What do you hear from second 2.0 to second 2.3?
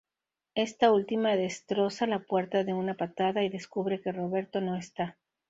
la